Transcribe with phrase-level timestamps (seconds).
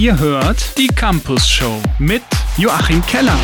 [0.00, 2.22] Ihr hört die Campus Show mit
[2.56, 3.38] Joachim Keller.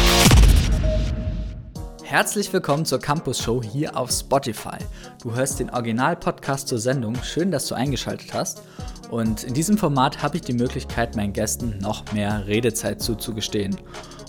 [2.03, 4.79] Herzlich willkommen zur Campus Show hier auf Spotify.
[5.23, 7.15] Du hörst den Original-Podcast zur Sendung.
[7.23, 8.63] Schön, dass du eingeschaltet hast.
[9.11, 13.77] Und in diesem Format habe ich die Möglichkeit, meinen Gästen noch mehr Redezeit zuzugestehen.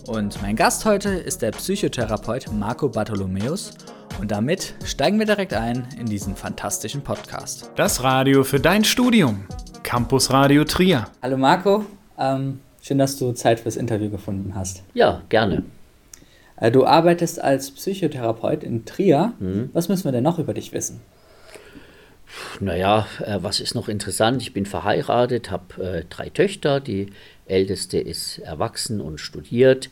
[0.05, 3.71] Und mein Gast heute ist der Psychotherapeut Marco Bartholomäus.
[4.19, 7.71] Und damit steigen wir direkt ein in diesen fantastischen Podcast.
[7.77, 9.45] Das Radio für dein Studium.
[9.83, 11.07] Campus Radio Trier.
[11.21, 11.85] Hallo Marco,
[12.19, 14.83] ähm, schön, dass du Zeit fürs Interview gefunden hast.
[14.93, 15.63] Ja, gerne.
[16.57, 19.33] Äh, du arbeitest als Psychotherapeut in Trier.
[19.39, 19.69] Mhm.
[19.73, 21.01] Was müssen wir denn noch über dich wissen?
[22.59, 24.41] Naja, äh, was ist noch interessant?
[24.41, 26.79] Ich bin verheiratet, habe äh, drei Töchter.
[26.79, 27.07] Die
[27.45, 29.89] älteste ist erwachsen und studiert.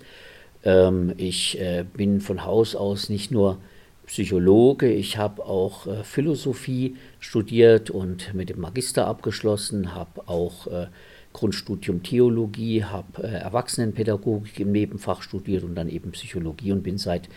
[0.64, 3.60] Ähm, ich äh, bin von Haus aus nicht nur
[4.08, 10.88] Psychologe, ich habe auch äh, Philosophie studiert und mit dem Magister abgeschlossen, habe auch äh,
[11.36, 17.28] Grundstudium Theologie, habe äh, Erwachsenenpädagogik im Nebenfach studiert und dann eben Psychologie und bin seit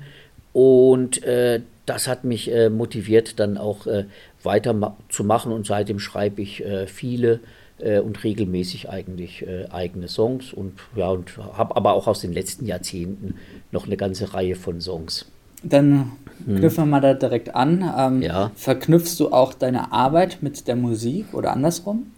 [0.54, 1.20] und
[1.86, 4.04] das hat mich äh, motiviert, dann auch äh,
[4.42, 7.40] weiterzumachen und seitdem schreibe ich äh, viele
[7.78, 12.32] äh, und regelmäßig eigentlich äh, eigene Songs und ja und habe aber auch aus den
[12.32, 13.34] letzten Jahrzehnten
[13.72, 15.26] noch eine ganze Reihe von Songs.
[15.62, 16.12] Dann
[16.44, 16.56] hm.
[16.56, 17.92] knüpfen wir mal da direkt an.
[17.96, 18.50] Ähm, ja.
[18.54, 22.12] Verknüpfst du auch deine Arbeit mit der Musik oder andersrum?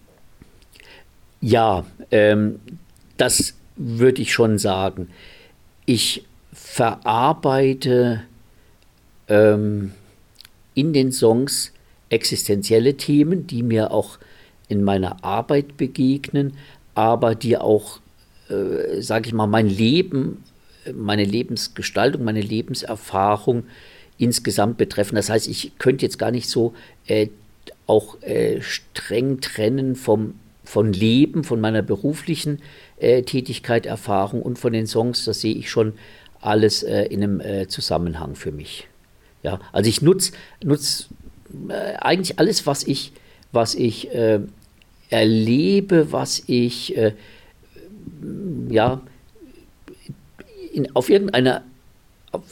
[1.41, 2.61] Ja, ähm,
[3.17, 5.11] das würde ich schon sagen.
[5.85, 8.23] Ich verarbeite
[9.29, 9.93] ähm,
[10.75, 11.73] in den Songs
[12.09, 14.19] existenzielle Themen, die mir auch
[14.69, 16.55] in meiner Arbeit begegnen,
[16.95, 18.01] aber die auch,
[18.49, 20.43] äh, sage ich mal, mein Leben,
[20.95, 23.65] meine Lebensgestaltung, meine Lebenserfahrung
[24.19, 25.17] insgesamt betreffen.
[25.17, 26.75] Das heißt, ich könnte jetzt gar nicht so
[27.07, 27.29] äh,
[27.87, 30.35] auch äh, streng trennen vom,
[30.65, 32.61] von Leben, von meiner beruflichen
[32.99, 35.25] äh, Tätigkeit, Erfahrung und von den Songs.
[35.25, 35.95] Das sehe ich schon
[36.41, 38.89] alles äh, in einem äh, Zusammenhang für mich.
[39.43, 41.09] Ja, also ich nutze nutz,
[41.69, 43.13] äh, eigentlich alles, was ich,
[43.57, 44.39] was ich äh,
[45.11, 47.15] erlebe, was ich äh,
[48.69, 49.01] ja
[50.73, 51.63] in, auf irgendeine,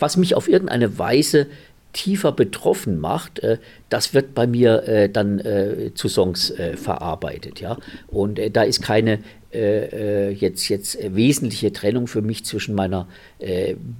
[0.00, 1.46] was mich auf irgendeine Weise
[1.92, 3.58] tiefer betroffen macht, äh,
[3.90, 7.60] das wird bei mir äh, dann äh, zu Songs äh, verarbeitet.
[7.60, 7.76] Ja?
[8.08, 9.20] Und äh, da ist keine
[9.52, 13.06] äh, jetzt, jetzt wesentliche Trennung für mich zwischen meiner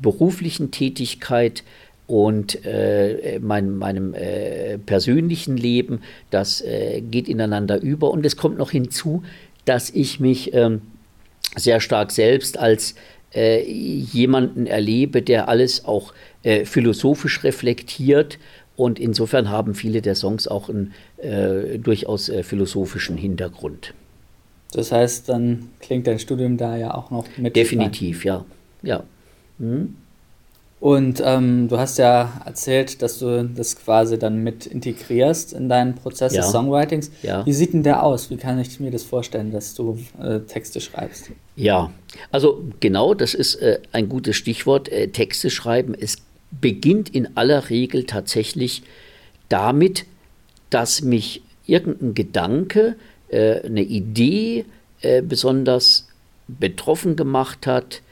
[0.02, 1.62] beruflichen Tätigkeit
[2.06, 6.00] und äh, mein, meinem äh, persönlichen Leben,
[6.30, 8.10] das äh, geht ineinander über.
[8.10, 9.22] Und es kommt noch hinzu,
[9.64, 10.82] dass ich mich ähm,
[11.56, 12.94] sehr stark selbst als
[13.34, 16.12] äh, jemanden erlebe, der alles auch
[16.42, 18.38] äh, philosophisch reflektiert.
[18.76, 23.94] Und insofern haben viele der Songs auch einen äh, durchaus philosophischen Hintergrund.
[24.72, 27.54] Das heißt, dann klingt dein Studium da ja auch noch mit.
[27.54, 28.44] Definitiv, rein.
[28.82, 28.96] ja.
[28.96, 29.04] ja.
[29.60, 29.96] Hm?
[30.84, 35.94] Und ähm, du hast ja erzählt, dass du das quasi dann mit integrierst in deinen
[35.94, 36.42] Prozess ja.
[36.42, 37.10] des Songwritings.
[37.22, 37.46] Ja.
[37.46, 38.28] Wie sieht denn der aus?
[38.28, 41.30] Wie kann ich mir das vorstellen, dass du äh, Texte schreibst?
[41.56, 41.90] Ja,
[42.30, 44.90] also genau, das ist äh, ein gutes Stichwort.
[44.90, 45.94] Äh, Texte schreiben.
[45.98, 46.18] Es
[46.50, 48.82] beginnt in aller Regel tatsächlich
[49.48, 50.04] damit,
[50.68, 52.96] dass mich irgendein Gedanke,
[53.28, 54.66] äh, eine Idee
[55.00, 56.08] äh, besonders
[56.46, 58.02] betroffen gemacht hat,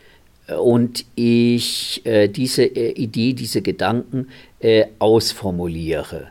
[0.49, 4.29] und ich äh, diese äh, Idee, diese Gedanken
[4.61, 6.29] äh, ausformuliere.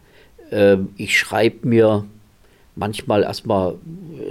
[0.52, 2.06] Ähm, ich schreibe mir
[2.76, 3.76] manchmal erstmal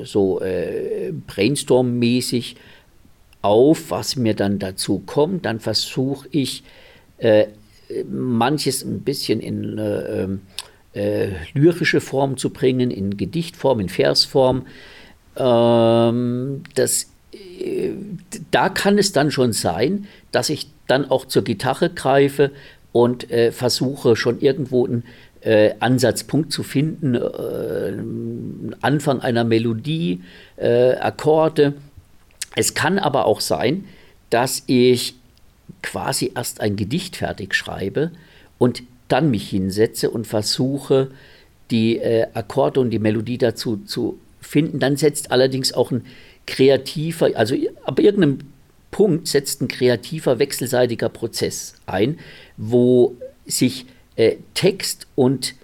[0.04, 2.56] so äh, brainstorm-mäßig
[3.42, 5.44] auf, was mir dann dazu kommt.
[5.44, 6.62] Dann versuche ich
[7.18, 7.46] äh,
[8.10, 10.40] manches ein bisschen in, äh, ähm,
[10.94, 14.66] äh, lyrische Form zu bringen, in Gedichtform, in Versform.
[15.36, 17.90] Ähm, das, äh,
[18.50, 22.50] da kann es dann schon sein, dass ich dann auch zur Gitarre greife
[22.92, 25.04] und äh, versuche schon irgendwo einen
[25.42, 27.92] äh, Ansatzpunkt zu finden, äh,
[28.80, 30.22] Anfang einer Melodie,
[30.56, 31.74] äh, Akkorde.
[32.56, 33.84] Es kann aber auch sein,
[34.30, 35.14] dass ich
[35.82, 38.10] quasi erst ein Gedicht fertig schreibe
[38.58, 41.10] und dann mich hinsetze und versuche,
[41.70, 44.78] die äh, Akkorde und die Melodie dazu zu finden.
[44.78, 46.04] Dann setzt allerdings auch ein
[46.50, 47.54] kreativer, also
[47.84, 48.40] ab irgendeinem
[48.90, 52.18] Punkt setzt ein kreativer wechselseitiger Prozess ein,
[52.56, 53.16] wo
[53.46, 53.86] sich
[54.16, 55.54] äh, Text und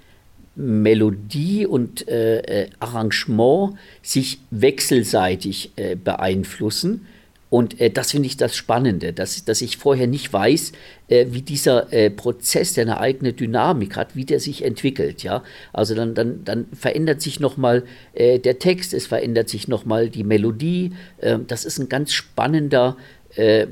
[0.54, 7.06] Melodie und äh, äh, Arrangement sich wechselseitig äh, beeinflussen.
[7.48, 10.72] Und äh, das finde ich das Spannende, dass, dass ich vorher nicht weiß,
[11.08, 15.22] äh, wie dieser äh, Prozess, der eine eigene Dynamik hat, wie der sich entwickelt.
[15.22, 15.44] Ja?
[15.72, 17.84] Also dann, dann, dann verändert sich nochmal
[18.14, 20.92] äh, der Text, es verändert sich nochmal die Melodie.
[21.22, 22.96] Ähm, das ist ein ganz spannender,
[23.36, 23.66] äh,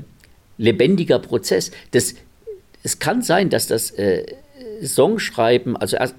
[0.57, 1.71] lebendiger Prozess.
[1.91, 2.15] Das,
[2.83, 4.25] es kann sein, dass das äh,
[4.83, 6.15] Songschreiben, also erst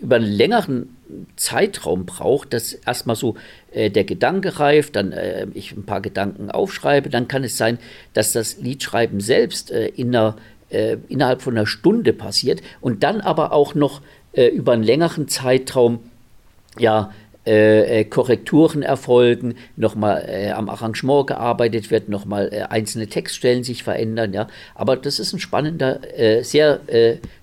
[0.00, 0.93] über einen längeren
[1.36, 3.36] Zeitraum braucht, dass erstmal so
[3.72, 7.78] äh, der Gedanke reift, dann äh, ich ein paar Gedanken aufschreibe, dann kann es sein,
[8.12, 10.36] dass das Liedschreiben selbst äh, in einer,
[10.70, 14.00] äh, innerhalb von einer Stunde passiert und dann aber auch noch
[14.32, 16.00] äh, über einen längeren Zeitraum
[16.78, 17.12] ja
[17.46, 23.82] äh, äh, Korrekturen erfolgen, nochmal äh, am Arrangement gearbeitet wird, nochmal äh, einzelne Textstellen sich
[23.82, 24.32] verändern.
[24.32, 24.48] Ja.
[24.74, 26.00] Aber das ist ein spannender,
[26.42, 26.80] sehr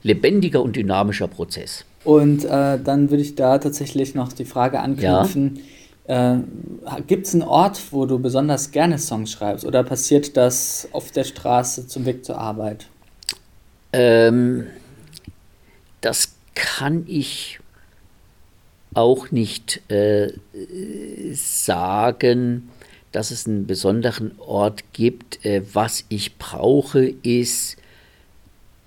[0.01, 1.85] lebendiger und dynamischer Prozess.
[2.03, 5.59] Und dann würde ich da tatsächlich noch die Frage anknüpfen.
[6.07, 6.41] Ja.
[7.05, 11.23] Gibt es einen Ort, wo du besonders gerne Songs schreibst oder passiert das auf der
[11.23, 12.87] Straße zum Weg zur Arbeit?
[13.93, 14.65] Ähm,
[16.01, 17.59] das kann ich
[18.93, 20.33] auch nicht äh,
[21.33, 22.69] sagen,
[23.11, 25.45] dass es einen besonderen Ort gibt.
[25.45, 27.77] Äh, was ich brauche, ist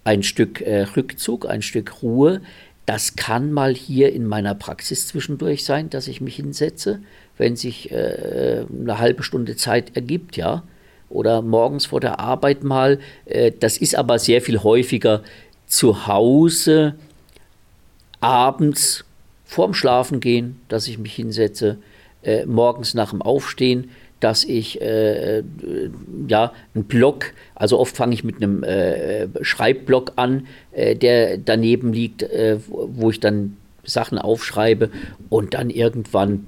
[0.05, 2.43] ein Stück äh, Rückzug, ein Stück Ruhe.
[2.87, 7.01] Das kann mal hier in meiner Praxis zwischendurch sein, dass ich mich hinsetze,
[7.39, 10.63] wenn sich äh, eine halbe Stunde Zeit ergibt, ja.
[11.09, 12.99] Oder morgens vor der Arbeit mal.
[13.25, 15.23] Äh, das ist aber sehr viel häufiger
[15.67, 16.97] zu Hause,
[18.21, 19.05] abends
[19.45, 21.79] vorm Schlafengehen, dass ich mich hinsetze,
[22.23, 23.91] äh, morgens nach dem Aufstehen,
[24.25, 25.45] dass ich äh, äh,
[26.27, 31.93] ja einen Block, also oft fange ich mit einem äh, Schreibblock an, äh, der daneben
[31.93, 34.89] liegt, äh, wo ich dann Sachen aufschreibe
[35.29, 36.47] und dann irgendwann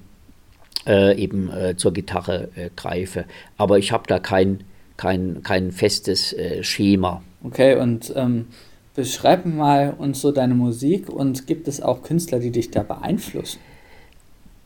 [0.88, 3.24] eben zur Gitarre greife.
[3.56, 4.60] Aber ich habe da kein,
[4.96, 7.24] kein, kein festes Schema.
[7.42, 8.46] Okay, und ähm,
[8.94, 13.58] Beschreib mal uns so deine Musik und gibt es auch Künstler, die dich da beeinflussen?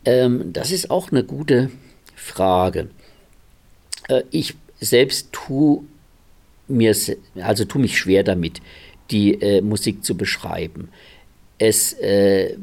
[0.04, 1.70] Ähm, das ist auch eine gute
[2.14, 2.90] Frage.
[4.08, 5.82] Äh, ich selbst tue
[6.68, 6.94] mir,
[7.42, 8.60] also tue mich schwer damit,
[9.10, 10.88] die äh, Musik zu beschreiben.
[11.58, 12.56] Es, äh,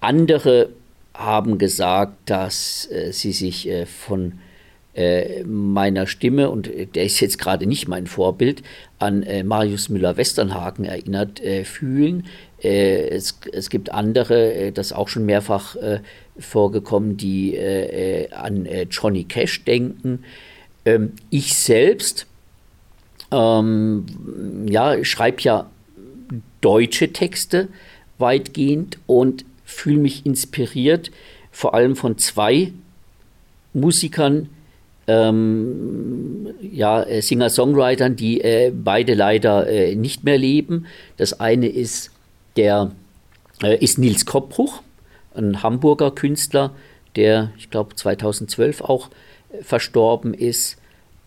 [0.00, 0.70] andere
[1.14, 4.40] haben gesagt, dass äh, sie sich äh, von
[4.94, 8.62] äh, meiner Stimme, und der ist jetzt gerade nicht mein Vorbild,
[8.98, 12.26] an äh, Marius Müller-Westernhagen erinnert äh, fühlen.
[12.62, 15.76] Äh, es, es, gibt andere, äh, das auch schon mehrfach
[16.38, 17.58] vorgekommen, die
[18.30, 20.24] an Johnny Cash denken.
[20.84, 22.26] Ähm, ich selbst
[23.30, 24.06] ähm,
[24.68, 25.70] ja, schreibe ja
[26.60, 27.68] deutsche Texte
[28.18, 31.10] weitgehend und fühle mich inspiriert,
[31.50, 32.72] vor allem von zwei
[33.74, 34.48] Musikern,
[35.06, 40.86] ähm, ja, äh, Singer-Songwritern, die äh, beide leider äh, nicht mehr leben.
[41.16, 42.10] Das eine ist,
[42.56, 42.92] der,
[43.62, 44.82] äh, ist Nils Koppbruch,
[45.34, 46.72] ein Hamburger Künstler,
[47.16, 49.08] der, ich glaube, 2012 auch
[49.50, 50.76] äh, verstorben ist.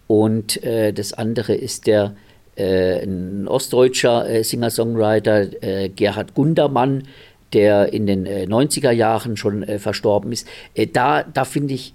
[0.08, 2.15] Und äh, das andere ist der
[2.58, 7.03] ein ostdeutscher Singer-Songwriter Gerhard Gundermann,
[7.51, 10.48] der in den 90er Jahren schon verstorben ist.
[10.94, 11.94] da da finde ich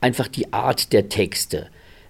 [0.00, 1.68] einfach die Art der Texte.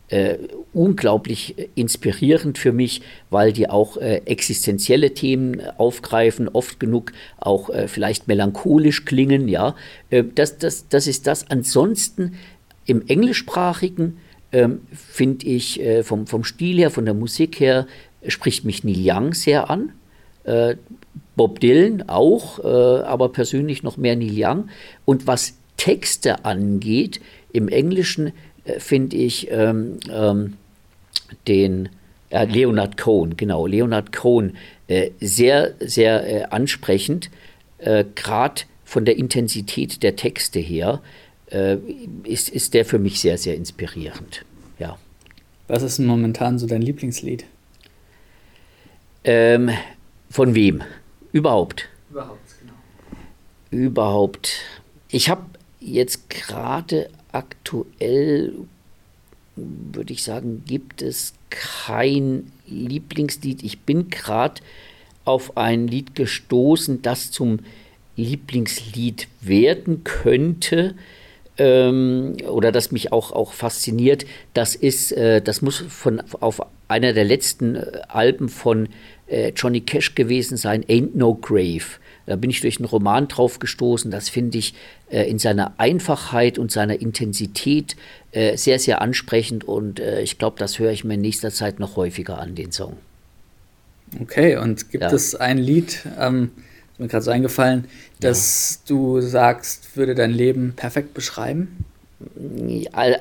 [0.08, 0.38] Äh,
[0.72, 7.88] unglaublich inspirierend für mich, weil die auch äh, existenzielle Themen aufgreifen, oft genug auch äh,
[7.88, 9.48] vielleicht melancholisch klingen.
[9.48, 9.74] Ja,
[10.10, 11.50] äh, das, das, das ist das.
[11.50, 12.36] Ansonsten
[12.84, 14.18] im englischsprachigen
[14.52, 17.88] ähm, finde ich äh, vom, vom Stil her, von der Musik her,
[18.28, 19.90] spricht mich Neil Young sehr an.
[20.44, 20.76] Äh,
[21.34, 24.68] Bob Dylan auch, aber persönlich noch mehr Neil Young.
[25.04, 27.20] Und was Texte angeht,
[27.56, 28.32] im Englischen
[28.64, 30.54] äh, finde ich ähm, ähm,
[31.48, 31.88] den
[32.30, 34.56] äh, Leonard Cohen, genau, Leonard Cohen,
[34.88, 37.30] äh, sehr, sehr äh, ansprechend.
[37.78, 41.02] äh, gerade von der Intensität der Texte her,
[41.50, 41.76] äh,
[42.24, 44.44] ist, ist der für mich sehr, sehr inspirierend.
[44.78, 44.98] Ja.
[45.68, 47.44] Was ist denn momentan so dein Lieblingslied?
[49.24, 49.70] Ähm,
[50.30, 50.82] von wem?
[51.32, 51.88] Überhaupt.
[52.10, 52.74] Überhaupt, genau.
[53.70, 54.60] Überhaupt.
[55.10, 55.44] Ich habe
[55.80, 58.54] jetzt gerade aktuell,
[59.56, 63.62] würde ich sagen, gibt es kein Lieblingslied.
[63.62, 64.60] Ich bin gerade
[65.24, 67.60] auf ein Lied gestoßen, das zum
[68.16, 70.94] Lieblingslied werden könnte
[71.58, 74.24] ähm, oder das mich auch, auch fasziniert.
[74.54, 78.88] Das ist, äh, das muss von auf einer der letzten äh, Alben von
[79.26, 81.98] äh, Johnny Cash gewesen sein, Ain't No Grave.
[82.26, 84.10] Da bin ich durch einen Roman drauf gestoßen.
[84.10, 84.74] Das finde ich
[85.10, 87.96] äh, in seiner Einfachheit und seiner Intensität
[88.32, 91.78] äh, sehr, sehr ansprechend und äh, ich glaube, das höre ich mir in nächster Zeit
[91.80, 92.96] noch häufiger an, den Song.
[94.20, 95.12] Okay, und gibt ja.
[95.12, 96.50] es ein Lied, ähm,
[96.92, 97.86] ist mir gerade so eingefallen,
[98.20, 98.94] das ja.
[98.94, 101.84] du sagst, würde dein Leben perfekt beschreiben?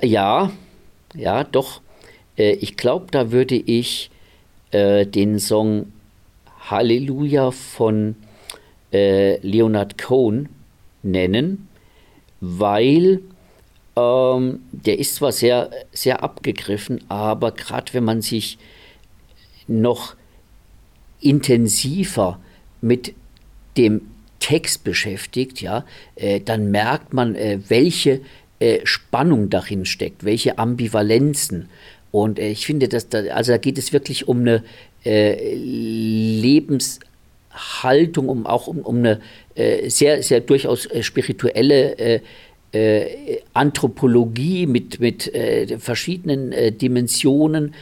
[0.03, 0.51] Ja,
[1.13, 1.81] ja, doch.
[2.37, 4.11] Äh, ich glaube, da würde ich
[4.71, 5.91] äh, den Song
[6.69, 8.15] Halleluja von
[8.91, 10.49] äh, Leonard Cohen
[11.03, 11.67] nennen,
[12.41, 13.21] weil
[13.95, 18.57] ähm, der ist zwar sehr, sehr abgegriffen, aber gerade wenn man sich
[19.67, 20.15] noch
[21.21, 22.39] intensiver
[22.81, 23.13] mit
[23.77, 24.01] dem
[24.39, 28.21] Text beschäftigt, ja, äh, dann merkt man, äh, welche
[28.59, 31.69] äh, Spannung darin steckt, welche Ambivalenzen.
[32.11, 34.63] Und äh, ich finde, dass da, also da geht es wirklich um eine
[35.03, 35.55] äh,
[37.55, 39.21] Lebenshaltung, um auch um, um eine
[39.55, 42.21] äh, sehr, sehr durchaus spirituelle
[43.53, 45.31] Anthropologie mit, mit
[45.79, 47.73] verschiedenen Dimensionen.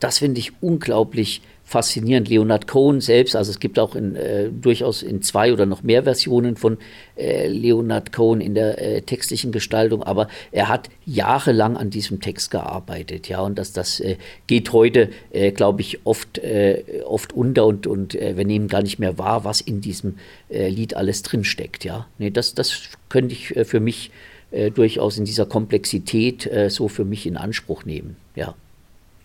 [0.00, 2.28] Das finde ich unglaublich faszinierend.
[2.28, 6.04] Leonard Cohen selbst, also es gibt auch in, äh, durchaus in zwei oder noch mehr
[6.04, 6.78] Versionen von
[7.16, 12.50] äh, Leonard Cohen in der äh, textlichen Gestaltung, aber er hat jahrelang an diesem Text
[12.50, 17.66] gearbeitet, ja, und das, das äh, geht heute, äh, glaube ich, oft, äh, oft unter
[17.66, 20.18] und, und wir nehmen gar nicht mehr wahr, was in diesem
[20.50, 22.06] Lied alles drinsteckt, ja.
[22.18, 24.10] Nee, das, das könnte ich für mich
[24.74, 28.54] durchaus in dieser Komplexität so für mich in Anspruch nehmen, ja.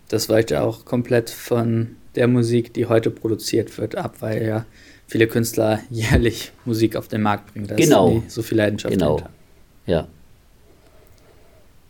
[0.07, 4.65] Das weicht ja auch komplett von der Musik, die heute produziert wird, ab, weil ja
[5.07, 7.67] viele Künstler jährlich Musik auf den Markt bringen.
[7.67, 8.21] Da genau.
[8.27, 9.15] so viel Leidenschaft genau.
[9.15, 9.29] Hinter.
[9.85, 10.07] Ja.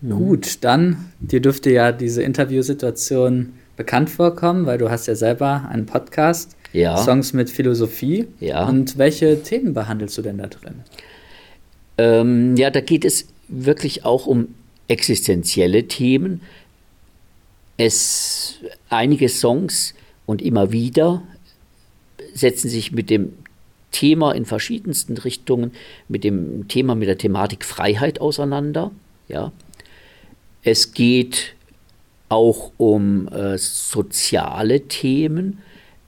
[0.07, 5.87] Gut, dann, dir dürfte ja diese Interviewsituation bekannt vorkommen, weil du hast ja selber einen
[5.87, 6.97] Podcast, ja.
[6.97, 8.27] Songs mit Philosophie.
[8.39, 8.67] Ja.
[8.67, 10.83] Und welche Themen behandelst du denn da drin?
[11.97, 14.49] Ähm, ja, da geht es wirklich auch um
[14.87, 16.41] existenzielle Themen.
[17.77, 18.55] Es
[18.89, 19.95] einige Songs
[20.27, 21.23] und immer wieder
[22.35, 23.33] setzen sich mit dem
[23.91, 25.71] Thema in verschiedensten Richtungen,
[26.07, 28.91] mit dem Thema, mit der Thematik Freiheit auseinander.
[29.27, 29.51] Ja.
[30.61, 31.55] Es geht
[32.29, 35.59] auch um äh, soziale Themen,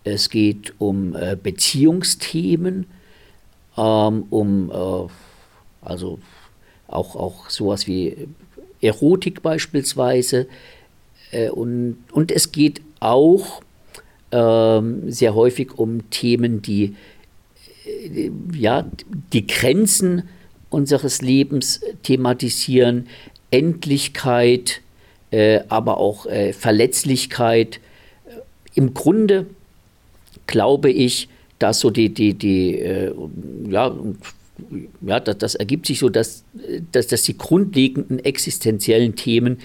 [0.03, 2.85] es geht um äh, Beziehungsthemen,
[3.77, 5.07] ähm, um äh,
[5.81, 6.19] also
[6.88, 8.27] auch, auch sowas wie
[8.81, 10.47] Erotik beispielsweise.
[11.31, 13.61] Äh, und, und es geht auch
[14.31, 16.95] ähm, sehr häufig um Themen, die
[17.86, 18.89] äh, ja,
[19.33, 20.24] die Grenzen
[20.69, 23.07] unseres Lebens thematisieren,
[23.51, 24.81] Endlichkeit,
[25.31, 27.79] äh, aber auch äh, Verletzlichkeit.
[28.75, 29.48] Im Grunde
[30.48, 33.13] glaube ich, dass so die, die, die äh,
[33.67, 33.95] ja,
[35.01, 36.43] ja das, das, ergibt sich so, dass,
[36.91, 39.59] dass, dass die grundlegenden existenziellen Themen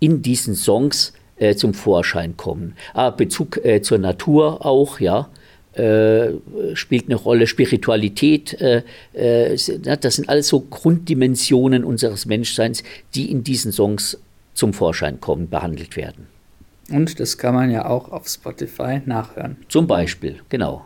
[0.00, 2.74] in diesen Songs äh, zum Vorschein kommen.
[2.94, 5.28] Ah, Bezug äh, zur Natur auch, ja.
[5.74, 6.32] Äh,
[6.74, 9.56] spielt eine Rolle, Spiritualität, äh, äh,
[10.00, 12.82] das sind alles so Grunddimensionen unseres Menschseins,
[13.14, 14.18] die in diesen Songs
[14.54, 16.26] zum Vorschein kommen, behandelt werden.
[16.90, 19.56] Und das kann man ja auch auf Spotify nachhören.
[19.68, 20.84] Zum Beispiel, genau.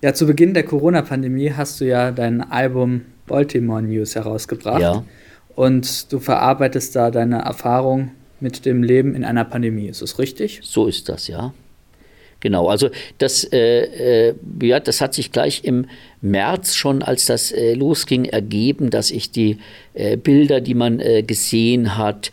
[0.00, 4.80] Ja, zu Beginn der Corona-Pandemie hast du ja dein Album Baltimore News herausgebracht.
[4.80, 5.04] Ja.
[5.54, 8.10] Und du verarbeitest da deine Erfahrung
[8.42, 9.86] mit dem Leben in einer Pandemie.
[9.86, 10.60] Ist das richtig?
[10.62, 11.54] So ist das, ja.
[12.42, 15.86] Genau, also das, äh, äh, ja, das hat sich gleich im
[16.20, 19.58] März schon, als das äh, losging, ergeben, dass ich die
[19.94, 22.32] äh, Bilder, die man äh, gesehen hat,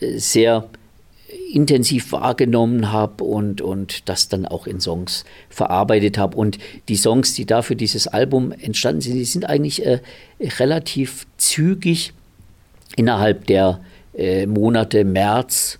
[0.00, 0.68] äh, sehr
[1.52, 6.36] intensiv wahrgenommen habe und, und das dann auch in Songs verarbeitet habe.
[6.36, 9.80] Und die Songs, die da für dieses Album entstanden sind, die sind eigentlich
[10.58, 12.12] relativ zügig
[12.96, 13.95] innerhalb der äh,
[14.46, 15.78] Monate März,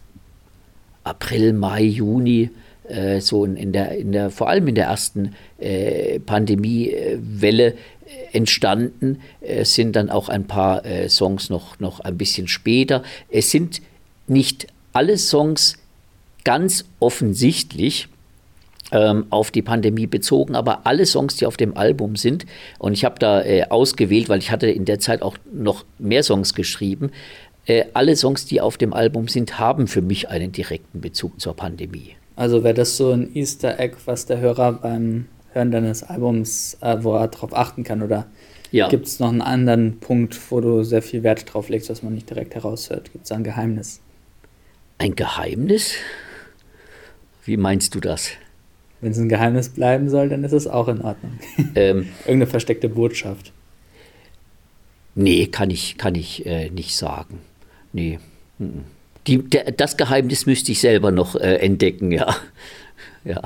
[1.05, 2.51] April, Mai, Juni,
[2.89, 7.75] äh, so in, der, in der, vor allem in der ersten äh, Pandemiewelle,
[8.33, 9.21] entstanden.
[9.41, 13.03] Es sind dann auch ein paar äh, Songs noch, noch ein bisschen später.
[13.29, 13.81] Es sind
[14.27, 15.77] nicht alle Songs
[16.45, 18.09] ganz offensichtlich
[18.93, 22.47] ähm, auf die Pandemie bezogen, aber alle Songs, die auf dem Album sind,
[22.79, 26.23] und ich habe da äh, ausgewählt, weil ich hatte in der Zeit auch noch mehr
[26.23, 27.11] Songs geschrieben,
[27.67, 31.55] äh, alle Songs, die auf dem Album sind, haben für mich einen direkten Bezug zur
[31.55, 32.17] Pandemie.
[32.37, 36.99] Also wäre das so ein Easter Egg, was der Hörer beim Hören deines Albums, äh,
[37.01, 38.03] wo er darauf achten kann?
[38.03, 38.27] Oder
[38.71, 38.89] ja.
[38.89, 42.15] gibt es noch einen anderen Punkt, wo du sehr viel Wert drauf legst, was man
[42.15, 43.11] nicht direkt heraushört?
[43.13, 44.01] Gibt es ein Geheimnis?
[44.99, 45.95] Ein Geheimnis?
[47.45, 48.31] Wie meinst du das?
[49.01, 51.39] Wenn es ein Geheimnis bleiben soll, dann ist es auch in Ordnung.
[51.75, 53.53] Ähm, Irgendeine versteckte Botschaft.
[55.15, 57.41] Nee, kann ich, kann ich äh, nicht sagen.
[57.97, 58.19] Nee.
[59.27, 62.37] Die, der, das Geheimnis müsste ich selber noch äh, entdecken, ja.
[63.25, 63.41] ja.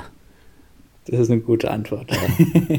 [1.06, 2.10] Das ist eine gute Antwort.
[2.10, 2.78] Ja.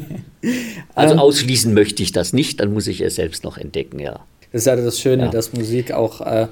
[0.94, 4.20] Also ähm, ausschließen möchte ich das nicht, dann muss ich es selbst noch entdecken, ja.
[4.50, 5.30] Das ist ja das Schöne, ja.
[5.30, 6.48] dass Musik auch äh,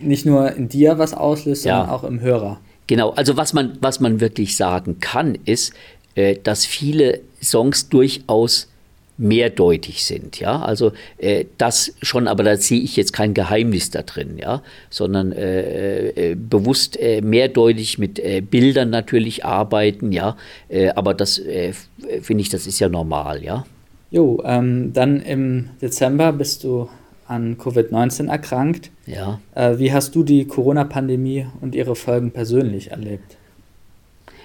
[0.00, 1.92] nicht nur in dir was auslöst, sondern ja.
[1.92, 2.60] auch im Hörer.
[2.86, 5.74] Genau, also was man, was man wirklich sagen kann, ist,
[6.14, 8.68] äh, dass viele Songs durchaus
[9.18, 14.02] mehrdeutig sind, ja, also äh, das schon, aber da sehe ich jetzt kein Geheimnis da
[14.02, 20.36] drin, ja, sondern äh, äh, bewusst äh, mehrdeutig mit äh, Bildern natürlich arbeiten, ja,
[20.68, 21.40] äh, aber das
[22.22, 23.64] finde ich, das ist ja normal, ja.
[24.10, 26.88] Jo, ähm, dann im Dezember bist du
[27.26, 28.90] an Covid-19 erkrankt.
[29.06, 29.40] Ja.
[29.54, 33.36] wie hast du die Corona-Pandemie und ihre Folgen persönlich erlebt?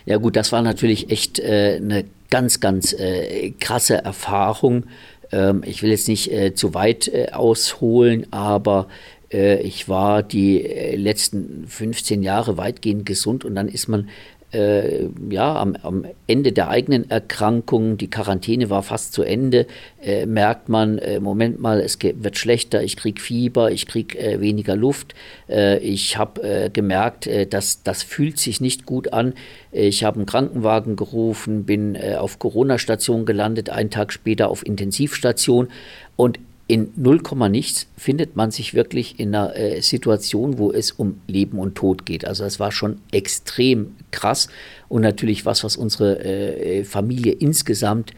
[0.06, 4.86] Ja gut, das war natürlich echt eine ganz, ganz äh, krasse Erfahrung.
[5.32, 8.88] Ähm, ich will jetzt nicht äh, zu weit äh, ausholen, aber
[9.32, 14.10] äh, ich war die äh, letzten 15 Jahre weitgehend gesund und dann ist man
[14.54, 19.68] äh, ja, am, am, Ende der eigenen Erkrankung, die Quarantäne war fast zu Ende,
[20.02, 24.40] äh, merkt man, äh, Moment mal, es wird schlechter, ich kriege Fieber, ich kriege äh,
[24.40, 25.16] weniger Luft.
[25.50, 29.34] Äh, ich habe äh, gemerkt, dass das fühlt sich nicht gut an.
[29.72, 35.68] Ich habe einen Krankenwagen gerufen, bin auf Corona-Station gelandet, einen Tag später auf Intensivstation
[36.16, 41.22] und in 0, nichts findet man sich wirklich in einer äh, Situation, wo es um
[41.28, 42.26] Leben und Tod geht.
[42.26, 44.50] Also das war schon extrem krass
[44.90, 48.12] und natürlich was, was unsere äh, Familie insgesamt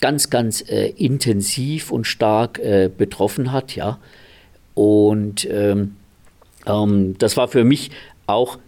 [0.00, 3.98] ganz, ganz äh, intensiv und stark äh, betroffen hat, ja.
[4.74, 5.96] Und ähm,
[6.66, 7.90] ähm, das war für mich
[8.26, 8.58] auch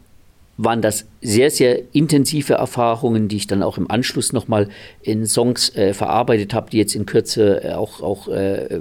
[0.58, 4.68] waren das sehr, sehr intensive Erfahrungen, die ich dann auch im Anschluss nochmal
[5.02, 8.80] in Songs äh, verarbeitet habe, die jetzt in Kürze äh, auch, auch äh,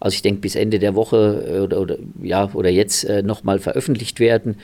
[0.00, 3.60] also ich denke bis Ende der Woche äh, oder, oder, ja, oder jetzt äh, nochmal
[3.60, 4.56] veröffentlicht werden.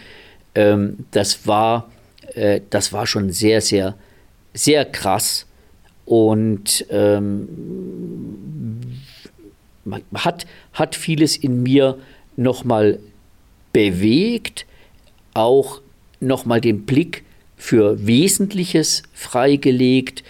[0.56, 1.90] Ähm, das, war,
[2.34, 3.94] äh, das war schon sehr, sehr,
[4.52, 5.46] sehr krass
[6.06, 8.82] und ähm,
[9.84, 11.98] man hat, hat vieles in mir
[12.36, 12.98] nochmal
[13.72, 14.66] bewegt,
[15.34, 15.82] auch
[16.20, 17.24] nochmal den Blick
[17.56, 20.22] für Wesentliches freigelegt,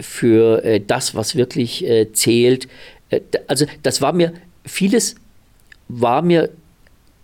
[0.00, 2.68] für äh, das, was wirklich äh, zählt.
[3.10, 4.32] Äh, also das war mir,
[4.64, 5.14] vieles
[5.88, 6.50] war mir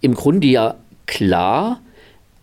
[0.00, 1.82] im Grunde ja klar,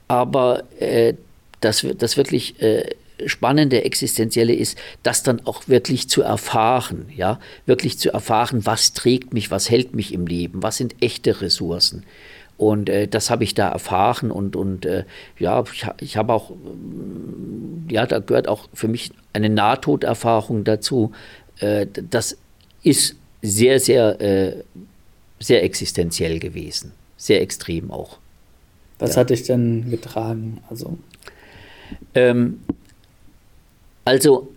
[0.08, 1.14] aber äh,
[1.62, 2.84] das, das wirklich äh,
[3.26, 9.34] spannende Existenzielle ist, das dann auch wirklich zu erfahren, ja, wirklich zu erfahren, was trägt
[9.34, 12.06] mich, was hält mich im Leben, was sind echte Ressourcen.
[12.60, 15.06] Und äh, das habe ich da erfahren und, und äh,
[15.38, 21.14] ja, ich, ich habe auch, mm, ja, da gehört auch für mich eine Nahtoderfahrung dazu.
[21.60, 22.38] Äh, das
[22.84, 24.64] ist sehr, sehr, äh,
[25.40, 28.18] sehr existenziell gewesen, sehr extrem auch.
[29.00, 29.22] Was ja.
[29.22, 30.62] hat dich denn getragen?
[30.70, 30.98] Also,
[32.14, 32.60] ähm,
[34.04, 34.50] also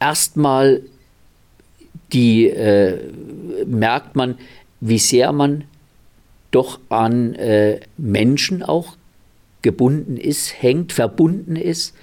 [0.00, 0.82] erstmal
[2.12, 2.98] die äh,
[3.64, 4.38] merkt man,
[4.80, 5.62] wie sehr man
[6.52, 8.96] doch an äh, Menschen auch
[9.62, 11.94] gebunden ist, hängt, verbunden ist.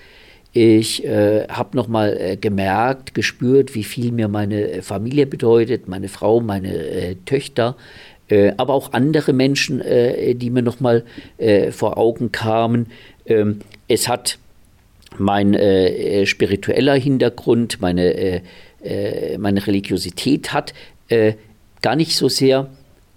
[0.51, 6.41] Ich äh, habe nochmal äh, gemerkt, gespürt, wie viel mir meine Familie bedeutet, meine Frau,
[6.41, 7.77] meine äh, Töchter,
[8.29, 11.05] äh, aber auch andere Menschen, äh, die mir nochmal
[11.37, 12.87] äh, vor Augen kamen.
[13.27, 14.39] Ähm, es hat
[15.19, 18.41] mein äh, spiritueller Hintergrund, meine,
[19.37, 20.73] meine Religiosität hat
[21.81, 22.69] gar nicht so sehr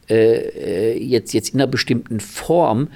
[0.09, 2.89] äh, äh, jetzt, jetzt in einer bestimmten Form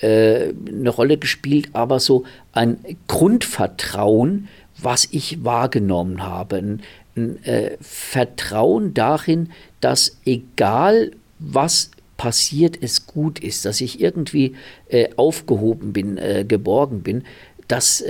[0.00, 6.56] äh, eine Rolle gespielt, aber so ein Grundvertrauen, was ich wahrgenommen habe.
[6.56, 6.82] Ein,
[7.16, 14.56] ein äh, Vertrauen darin, dass egal was passiert, es gut ist, dass ich irgendwie
[14.88, 17.24] äh, aufgehoben bin, äh, geborgen bin.
[17.68, 18.02] Das,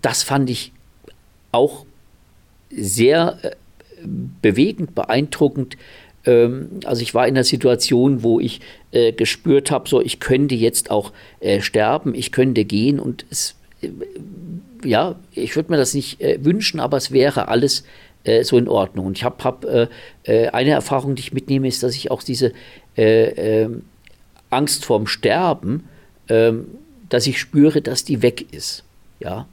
[0.00, 0.72] das fand ich
[1.52, 1.84] auch
[2.70, 3.38] sehr
[4.40, 5.76] bewegend, beeindruckend.
[6.26, 8.60] Ähm, also ich war in einer Situation, wo ich
[8.90, 13.54] äh, gespürt habe, so ich könnte jetzt auch äh, sterben, ich könnte gehen und es,
[13.80, 13.88] äh,
[14.84, 17.84] ja, ich würde mir das nicht äh, wünschen, aber es wäre alles
[18.24, 19.06] äh, so in Ordnung.
[19.06, 19.88] Und ich habe hab, äh,
[20.24, 22.52] eine Erfahrung, die ich mitnehme, ist, dass ich auch diese
[22.96, 23.82] ähm,
[24.50, 25.88] Angst vorm Sterben,
[26.28, 26.66] ähm,
[27.08, 28.84] dass ich spüre, dass die weg ist.
[29.20, 29.46] Ja,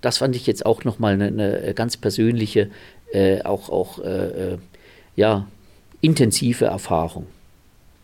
[0.00, 2.70] das fand ich jetzt auch nochmal eine, eine ganz persönliche,
[3.44, 4.00] auch, auch
[5.16, 5.46] ja,
[6.00, 7.26] intensive Erfahrung.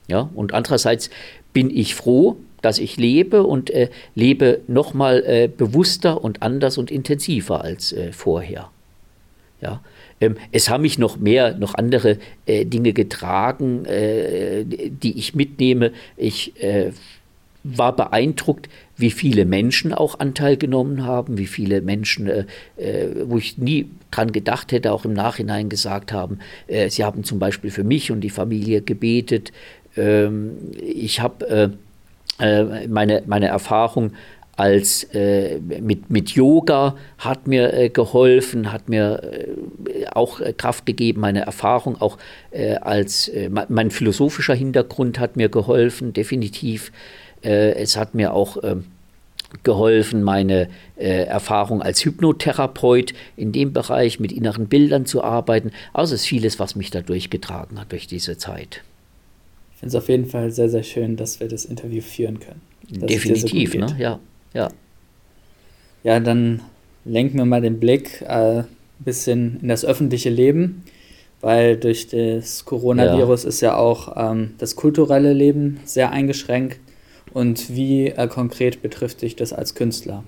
[0.06, 1.10] Ja, und andererseits
[1.52, 6.90] bin ich froh, dass ich lebe und äh, lebe nochmal äh, bewusster und anders und
[6.90, 8.70] intensiver als äh, vorher.
[9.60, 9.80] Ja,
[10.20, 15.92] ähm, es haben mich noch mehr, noch andere äh, Dinge getragen, äh, die ich mitnehme.
[16.16, 16.92] Ich äh,
[17.64, 22.44] war beeindruckt, wie viele Menschen auch Anteil genommen haben, wie viele Menschen, äh,
[22.76, 27.24] äh, wo ich nie dran gedacht hätte, auch im Nachhinein gesagt haben, äh, sie haben
[27.24, 29.52] zum Beispiel für mich und die Familie gebetet.
[29.96, 31.68] Ähm, ich habe äh,
[32.38, 34.12] äh, meine, meine Erfahrung
[34.56, 41.20] als äh, mit, mit Yoga hat mir äh, geholfen, hat mir äh, auch Kraft gegeben,
[41.20, 42.18] meine Erfahrung auch
[42.82, 46.92] als mein philosophischer Hintergrund hat mir geholfen, definitiv.
[47.44, 48.84] Äh, es hat mir auch ähm,
[49.62, 55.70] geholfen, meine äh, Erfahrung als Hypnotherapeut in dem Bereich mit inneren Bildern zu arbeiten.
[55.92, 58.82] Also es ist vieles, was mich da durchgetragen hat durch diese Zeit.
[59.72, 62.60] Ich finde es auf jeden Fall sehr, sehr schön, dass wir das Interview führen können.
[62.88, 63.96] Definitiv, so ne?
[63.98, 64.18] Ja,
[64.52, 64.68] ja.
[66.02, 66.60] Ja, dann
[67.04, 68.66] lenken wir mal den Blick äh, ein
[68.98, 70.84] bisschen in das öffentliche Leben,
[71.40, 73.48] weil durch das Coronavirus ja.
[73.48, 76.78] ist ja auch ähm, das kulturelle Leben sehr eingeschränkt.
[77.34, 80.24] Und wie äh, konkret betrifft dich das als Künstler?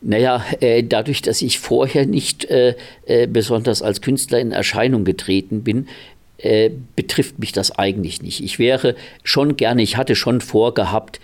[0.00, 5.62] Naja, äh, dadurch, dass ich vorher nicht äh, äh, besonders als Künstler in Erscheinung getreten
[5.62, 5.88] bin,
[6.94, 8.44] betrifft mich das eigentlich nicht.
[8.44, 11.18] Ich wäre schon gerne, ich hatte schon vorgehabt,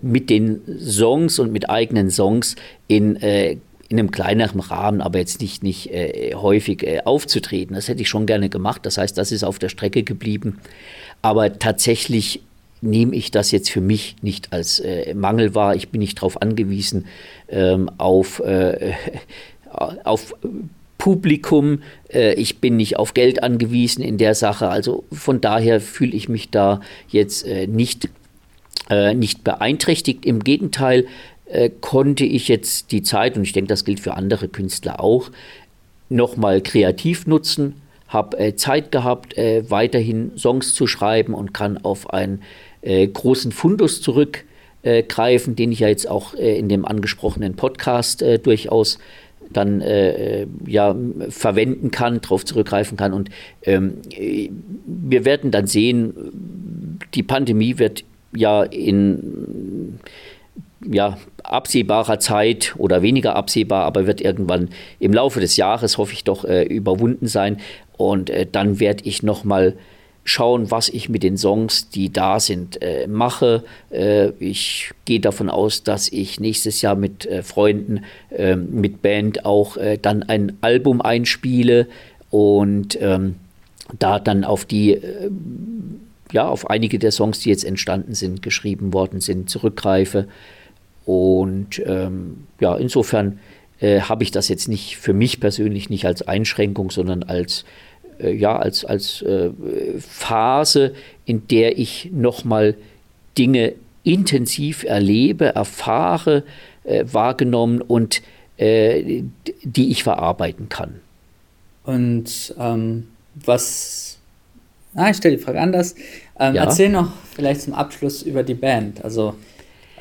[0.00, 2.56] mit den Songs und mit eigenen Songs
[2.88, 3.60] in in
[3.90, 5.90] einem kleineren Rahmen, aber jetzt nicht, nicht
[6.32, 7.74] häufig aufzutreten.
[7.74, 8.86] Das hätte ich schon gerne gemacht.
[8.86, 10.58] Das heißt, das ist auf der Strecke geblieben.
[11.20, 12.40] Aber tatsächlich
[12.80, 15.74] nehme ich das jetzt für mich nicht als äh, Mangel wahr.
[15.76, 17.06] Ich bin nicht darauf angewiesen,
[17.48, 18.94] ähm, auf, äh,
[19.70, 20.34] auf
[20.98, 21.82] Publikum.
[22.12, 24.68] Äh, ich bin nicht auf Geld angewiesen in der Sache.
[24.68, 28.08] Also von daher fühle ich mich da jetzt äh, nicht,
[28.88, 30.24] äh, nicht beeinträchtigt.
[30.24, 31.06] Im Gegenteil
[31.46, 35.30] äh, konnte ich jetzt die Zeit, und ich denke, das gilt für andere Künstler auch,
[36.08, 37.74] nochmal kreativ nutzen
[38.10, 42.42] habe äh, Zeit gehabt, äh, weiterhin Songs zu schreiben und kann auf ein
[42.82, 48.38] äh, großen Fundus zurückgreifen, den ich ja jetzt auch äh, in dem angesprochenen Podcast äh,
[48.38, 48.98] durchaus
[49.52, 50.94] dann äh, ja
[51.28, 53.12] verwenden kann, darauf zurückgreifen kann.
[53.12, 53.30] Und
[53.64, 53.98] ähm,
[54.86, 59.98] wir werden dann sehen, die Pandemie wird ja in
[60.88, 66.24] ja, absehbarer Zeit oder weniger absehbar, aber wird irgendwann im Laufe des Jahres, hoffe ich
[66.24, 67.58] doch, äh, überwunden sein.
[67.96, 69.78] Und äh, dann werde ich nochmal mal
[70.30, 73.64] schauen, was ich mit den Songs, die da sind, äh, mache.
[73.90, 79.44] Äh, ich gehe davon aus, dass ich nächstes Jahr mit äh, Freunden, ähm, mit Band
[79.44, 81.88] auch äh, dann ein Album einspiele
[82.30, 83.36] und ähm,
[83.98, 85.30] da dann auf die, äh,
[86.30, 90.28] ja, auf einige der Songs, die jetzt entstanden sind, geschrieben worden sind, zurückgreife.
[91.04, 93.40] Und ähm, ja, insofern
[93.80, 97.89] äh, habe ich das jetzt nicht für mich persönlich nicht als Einschränkung, sondern als äh,
[98.28, 99.50] ja, als, als äh,
[99.98, 102.76] Phase, in der ich nochmal
[103.38, 106.44] Dinge intensiv erlebe, erfahre,
[106.84, 108.22] äh, wahrgenommen und
[108.56, 109.22] äh,
[109.62, 111.00] die ich verarbeiten kann.
[111.84, 114.18] Und ähm, was,
[114.94, 115.94] ah, ich stelle die Frage anders.
[116.38, 116.64] Ähm, ja.
[116.64, 119.02] Erzähl noch vielleicht zum Abschluss über die Band.
[119.04, 119.34] Also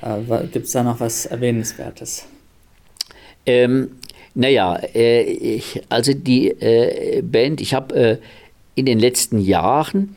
[0.01, 2.25] äh, gibt es da noch was Erwähnenswertes?
[3.45, 3.91] Ähm,
[4.35, 8.17] naja, äh, ich, also die äh, Band, ich habe äh,
[8.75, 10.15] in den letzten Jahren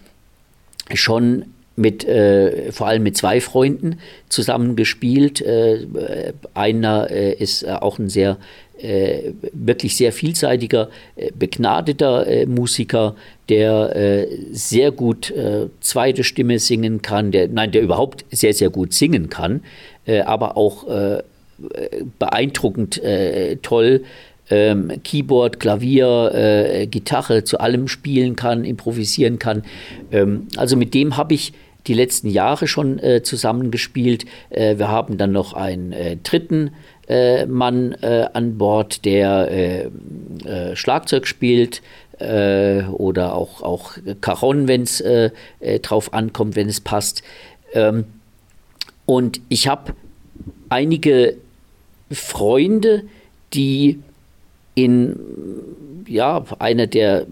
[0.94, 1.46] schon
[1.77, 3.98] mit äh, vor allem mit zwei Freunden
[4.29, 5.40] zusammengespielt.
[5.40, 5.87] Äh,
[6.55, 8.38] einer äh, ist auch ein sehr
[9.53, 10.90] wirklich sehr vielseitiger,
[11.38, 13.14] begnadeter Musiker,
[13.48, 15.33] der sehr gut
[15.81, 19.62] zweite Stimme singen kann, der nein, der überhaupt sehr sehr gut singen kann,
[20.25, 20.88] aber auch
[22.18, 24.05] beeindruckend äh, toll.
[24.51, 29.62] Ähm, Keyboard, Klavier, äh, Gitarre zu allem spielen kann, improvisieren kann.
[30.11, 31.53] Ähm, also mit dem habe ich
[31.87, 34.25] die letzten Jahre schon äh, zusammengespielt.
[34.51, 36.70] Äh, wir haben dann noch einen äh, dritten
[37.09, 39.90] äh, Mann an Bord, der
[40.75, 41.83] Schlagzeug spielt.
[42.22, 47.22] äh, oder auch, auch Caron, wenn es äh, äh, drauf ankommt, wenn es passt.
[47.75, 48.05] Ähm,
[49.07, 49.94] und ich habe
[50.68, 51.37] einige
[52.14, 53.05] Freunde,
[53.55, 54.01] die
[54.75, 55.16] in
[56.07, 57.27] ja, einer der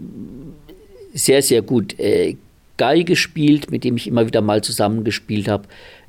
[1.14, 2.36] sehr, sehr gut äh,
[2.76, 5.64] Geige spielt, mit dem ich immer wieder mal zusammengespielt habe.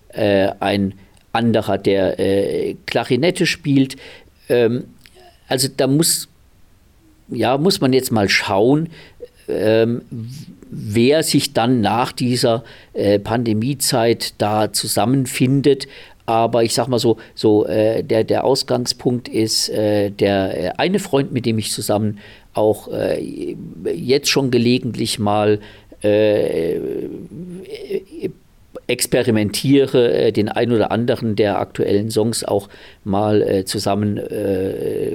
[0.10, 0.94] Äh, ein
[1.34, 3.98] anderer, der äh, Klarinette spielt.
[4.50, 4.86] Ähm,
[5.48, 6.30] also da muss,
[7.30, 8.90] ja, muss man jetzt mal schauen,
[9.48, 10.02] ähm,
[10.70, 15.88] wer sich dann nach dieser äh, Pandemiezeit da zusammenfindet.
[16.26, 21.00] Aber ich sag mal so, so äh, der, der Ausgangspunkt ist äh, der äh, eine
[21.00, 22.20] Freund, mit dem ich zusammen
[22.54, 23.56] auch äh,
[23.94, 25.60] jetzt schon gelegentlich mal
[26.02, 26.80] äh,
[28.88, 32.70] experimentiere, äh, den ein oder anderen der aktuellen Songs auch
[33.04, 34.20] mal zusammen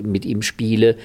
[0.03, 0.97] mit ihm spiele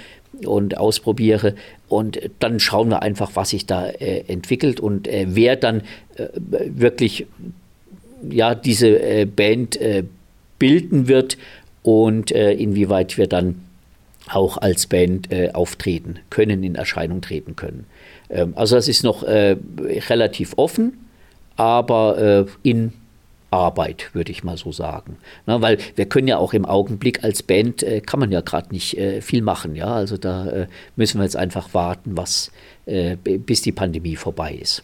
[0.45, 1.55] und ausprobiere.
[1.89, 5.81] Und dann schauen wir einfach, was sich da entwickelt und wer dann
[6.49, 7.27] wirklich
[8.29, 9.79] ja, diese Band
[10.59, 11.37] bilden wird
[11.83, 13.61] und inwieweit wir dann
[14.27, 17.85] auch als Band auftreten können, in Erscheinung treten können.
[18.29, 20.93] Ähm, also das ist noch relativ offen
[21.61, 22.91] aber äh, in
[23.51, 25.17] Arbeit, würde ich mal so sagen.
[25.45, 28.69] Na, weil wir können ja auch im Augenblick als Band, äh, kann man ja gerade
[28.71, 29.75] nicht äh, viel machen.
[29.75, 29.93] Ja?
[29.93, 32.51] Also da äh, müssen wir jetzt einfach warten, was,
[32.87, 34.83] äh, bis die Pandemie vorbei ist.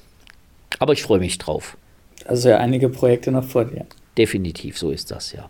[0.78, 1.78] Aber ich freue mich drauf.
[2.28, 3.86] Also ja einige Projekte noch vor dir.
[4.18, 5.50] Definitiv, so ist das, ja.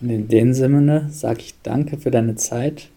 [0.00, 2.88] Und in dem Sinne sage ich danke für deine Zeit.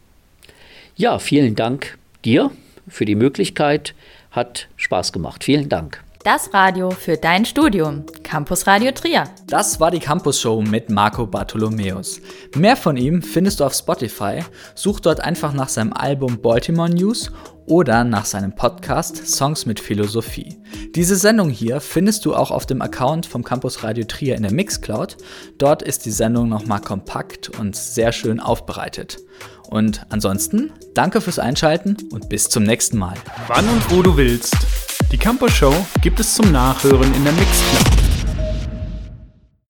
[0.96, 2.52] Ja, vielen Dank dir
[2.88, 3.94] für die Möglichkeit.
[4.32, 5.44] Hat Spaß gemacht.
[5.44, 6.04] Vielen Dank.
[6.24, 8.06] Das Radio für dein Studium.
[8.24, 9.26] Campus Radio Trier.
[9.48, 12.22] Das war die Campus Show mit Marco Bartholomäus.
[12.56, 14.40] Mehr von ihm findest du auf Spotify.
[14.74, 17.30] Such dort einfach nach seinem Album Baltimore News
[17.66, 20.58] oder nach seinem Podcast Songs mit Philosophie.
[20.96, 24.54] Diese Sendung hier findest du auch auf dem Account vom Campus Radio Trier in der
[24.54, 25.18] Mixcloud.
[25.58, 29.20] Dort ist die Sendung nochmal kompakt und sehr schön aufbereitet.
[29.70, 33.16] Und ansonsten, danke fürs Einschalten und bis zum nächsten Mal.
[33.48, 34.56] Wann und wo du willst.
[35.12, 38.03] Die Campus Show gibt es zum Nachhören in der Mixcloud.